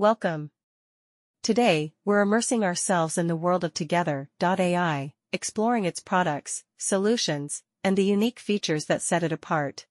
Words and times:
Welcome. 0.00 0.50
Today, 1.42 1.92
we're 2.06 2.22
immersing 2.22 2.64
ourselves 2.64 3.18
in 3.18 3.26
the 3.26 3.36
world 3.36 3.64
of 3.64 3.74
Together.ai, 3.74 5.12
exploring 5.30 5.84
its 5.84 6.00
products, 6.00 6.64
solutions, 6.78 7.62
and 7.84 7.98
the 7.98 8.04
unique 8.06 8.40
features 8.40 8.86
that 8.86 9.02
set 9.02 9.22
it 9.22 9.30
apart. 9.30 9.84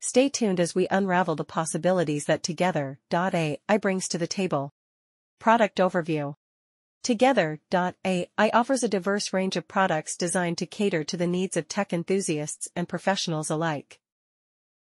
Stay 0.00 0.28
tuned 0.28 0.58
as 0.58 0.74
we 0.74 0.88
unravel 0.90 1.36
the 1.36 1.44
possibilities 1.44 2.24
that 2.24 2.42
Together.ai 2.42 3.78
brings 3.80 4.08
to 4.08 4.18
the 4.18 4.26
table. 4.26 4.74
Product 5.38 5.78
Overview 5.78 6.34
Together.ai 7.04 8.50
offers 8.52 8.82
a 8.82 8.88
diverse 8.88 9.32
range 9.32 9.54
of 9.54 9.68
products 9.68 10.16
designed 10.16 10.58
to 10.58 10.66
cater 10.66 11.04
to 11.04 11.16
the 11.16 11.28
needs 11.28 11.56
of 11.56 11.68
tech 11.68 11.92
enthusiasts 11.92 12.66
and 12.74 12.88
professionals 12.88 13.50
alike. 13.50 14.00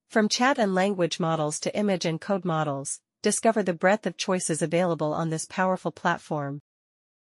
From 0.08 0.30
chat 0.30 0.58
and 0.58 0.74
language 0.74 1.20
models 1.20 1.60
to 1.60 1.76
image 1.78 2.06
and 2.06 2.22
code 2.22 2.46
models, 2.46 3.02
discover 3.22 3.62
the 3.62 3.74
breadth 3.74 4.06
of 4.06 4.16
choices 4.16 4.62
available 4.62 5.14
on 5.14 5.30
this 5.30 5.46
powerful 5.46 5.92
platform. 5.92 6.62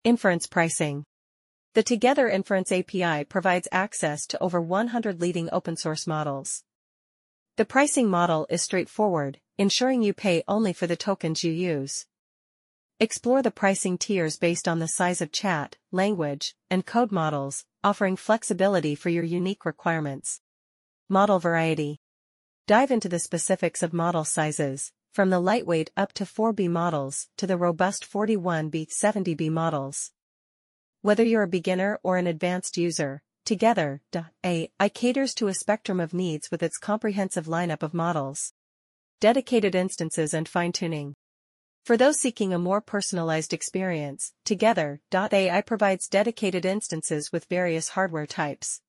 Inference 0.03 0.47
Pricing 0.47 1.05
The 1.75 1.83
Together 1.83 2.27
Inference 2.27 2.71
API 2.71 3.25
provides 3.25 3.67
access 3.71 4.25
to 4.27 4.41
over 4.41 4.59
100 4.59 5.21
leading 5.21 5.49
open-source 5.51 6.07
models. 6.07 6.63
The 7.57 7.65
pricing 7.65 8.09
model 8.09 8.47
is 8.49 8.63
straightforward, 8.63 9.39
ensuring 9.59 10.01
you 10.01 10.13
pay 10.13 10.43
only 10.47 10.73
for 10.73 10.87
the 10.87 10.95
tokens 10.95 11.43
you 11.43 11.51
use. 11.51 12.07
Explore 12.99 13.43
the 13.43 13.51
pricing 13.51 13.97
tiers 13.99 14.37
based 14.37 14.67
on 14.67 14.79
the 14.79 14.87
size 14.87 15.21
of 15.21 15.31
chat, 15.31 15.77
language, 15.91 16.55
and 16.71 16.85
code 16.85 17.11
models, 17.11 17.65
offering 17.83 18.15
flexibility 18.15 18.95
for 18.95 19.09
your 19.09 19.23
unique 19.23 19.65
requirements. 19.65 20.41
Model 21.09 21.37
Variety 21.37 21.99
Dive 22.65 22.89
into 22.89 23.09
the 23.09 23.19
specifics 23.19 23.83
of 23.83 23.93
model 23.93 24.23
sizes, 24.23 24.91
from 25.13 25.29
the 25.29 25.39
lightweight 25.39 25.91
up 25.95 26.11
to 26.11 26.25
4B 26.25 26.67
models 26.67 27.27
to 27.37 27.45
the 27.45 27.55
robust 27.55 28.03
41B 28.03 28.87
70B 28.89 29.49
models. 29.51 30.11
Whether 31.03 31.23
you're 31.23 31.43
a 31.43 31.47
beginner 31.47 31.99
or 32.01 32.17
an 32.17 32.27
advanced 32.27 32.77
user, 32.77 33.21
Together.ai 33.45 34.89
caters 34.93 35.33
to 35.35 35.49
a 35.49 35.53
spectrum 35.53 35.99
of 35.99 36.13
needs 36.13 36.49
with 36.49 36.63
its 36.63 36.77
comprehensive 36.77 37.45
lineup 37.45 37.83
of 37.83 37.93
models. 37.93 38.53
Dedicated 39.19 39.75
instances 39.75 40.33
and 40.33 40.47
fine-tuning. 40.47 41.13
For 41.83 41.97
those 41.97 42.19
seeking 42.19 42.53
a 42.53 42.57
more 42.57 42.79
personalized 42.79 43.53
experience, 43.53 44.31
Together.ai 44.45 45.61
provides 45.61 46.07
dedicated 46.07 46.65
instances 46.65 47.31
with 47.33 47.45
various 47.45 47.89
hardware 47.89 48.25
types. 48.25 48.79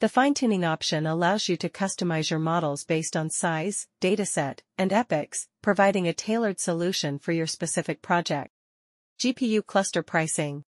The 0.00 0.08
fine-tuning 0.08 0.64
option 0.64 1.08
allows 1.08 1.48
you 1.48 1.56
to 1.56 1.68
customize 1.68 2.30
your 2.30 2.38
models 2.38 2.84
based 2.84 3.16
on 3.16 3.30
size, 3.30 3.88
dataset, 4.00 4.60
and 4.78 4.92
epochs, 4.92 5.48
providing 5.60 6.06
a 6.06 6.12
tailored 6.12 6.60
solution 6.60 7.18
for 7.18 7.32
your 7.32 7.48
specific 7.48 8.00
project. 8.00 8.52
GPU 9.18 9.66
Cluster 9.66 10.04
Pricing 10.04 10.62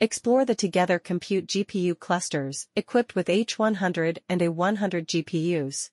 Explore 0.00 0.44
the 0.44 0.56
Together 0.56 0.98
Compute 0.98 1.46
GPU 1.46 1.96
clusters, 1.96 2.66
equipped 2.74 3.14
with 3.14 3.28
H100 3.28 4.18
and 4.28 4.40
A100 4.40 5.06
GPUs. 5.06 5.90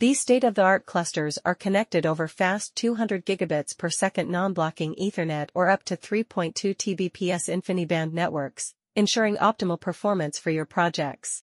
These 0.00 0.20
state-of-the-art 0.20 0.84
clusters 0.84 1.38
are 1.46 1.54
connected 1.54 2.04
over 2.04 2.28
fast 2.28 2.76
200 2.76 3.24
gigabits 3.24 3.74
per 3.76 3.88
second 3.88 4.30
non-blocking 4.30 4.96
Ethernet 4.96 5.48
or 5.54 5.70
up 5.70 5.84
to 5.84 5.96
3.2 5.96 6.52
Tbps 6.76 7.48
InfiniBand 7.48 8.12
networks, 8.12 8.74
ensuring 8.94 9.38
optimal 9.38 9.80
performance 9.80 10.38
for 10.38 10.50
your 10.50 10.66
projects. 10.66 11.42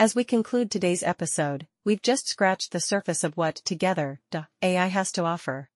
As 0.00 0.14
we 0.14 0.22
conclude 0.22 0.70
today's 0.70 1.02
episode, 1.02 1.66
we've 1.84 2.02
just 2.02 2.28
scratched 2.28 2.70
the 2.70 2.78
surface 2.78 3.24
of 3.24 3.36
what 3.36 3.56
Together.ai 3.56 4.86
has 4.86 5.10
to 5.10 5.24
offer. 5.24 5.70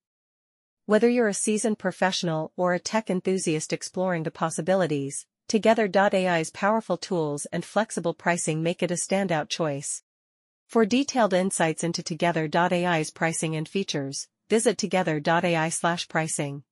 Whether 0.87 1.09
you're 1.11 1.27
a 1.27 1.35
seasoned 1.35 1.81
professional 1.81 2.53
or 2.57 2.73
a 2.73 2.79
tech 2.79 3.11
enthusiast 3.11 3.73
exploring 3.73 4.23
the 4.23 4.31
possibilities, 4.31 5.27
Together.ai's 5.49 6.51
powerful 6.51 6.97
tools 6.97 7.47
and 7.47 7.65
flexible 7.65 8.15
pricing 8.15 8.63
make 8.63 8.81
it 8.81 8.93
a 8.93 8.95
standout 8.95 9.49
choice. 9.49 10.05
For 10.69 10.87
detailed 10.87 11.35
insights 11.35 11.83
into 11.83 12.05
Together.ai's 12.05 13.11
pricing 13.11 13.57
and 13.57 13.69
features, 13.69 14.29
visit 14.49 14.79
together.ai/pricing. 14.79 16.63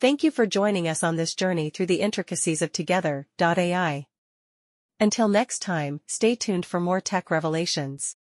Thank 0.00 0.22
you 0.22 0.30
for 0.30 0.46
joining 0.46 0.86
us 0.86 1.02
on 1.02 1.16
this 1.16 1.34
journey 1.34 1.70
through 1.70 1.86
the 1.86 2.00
intricacies 2.00 2.62
of 2.62 2.70
Together.ai. 2.70 4.06
Until 5.02 5.26
next 5.26 5.62
time, 5.62 5.98
stay 6.06 6.36
tuned 6.36 6.64
for 6.64 6.78
more 6.78 7.00
tech 7.00 7.24
revelations. 7.28 8.14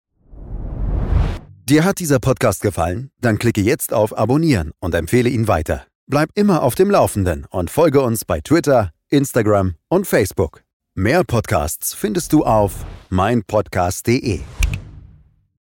Dir 1.68 1.84
hat 1.84 2.00
dieser 2.00 2.18
Podcast 2.18 2.62
gefallen? 2.62 3.10
Dann 3.20 3.38
klicke 3.38 3.60
jetzt 3.60 3.92
auf 3.92 4.16
Abonnieren 4.16 4.72
und 4.80 4.94
empfehle 4.94 5.28
ihn 5.28 5.46
weiter. 5.46 5.84
Bleib 6.06 6.30
immer 6.34 6.62
auf 6.62 6.74
dem 6.74 6.90
Laufenden 6.90 7.44
und 7.50 7.70
folge 7.70 8.00
uns 8.00 8.24
bei 8.24 8.40
Twitter, 8.40 8.92
Instagram 9.10 9.74
und 9.88 10.06
Facebook. 10.06 10.62
Mehr 10.94 11.22
Podcasts 11.22 11.92
findest 11.92 12.32
du 12.32 12.44
auf 12.44 12.86
meinpodcast.de. 13.10 14.40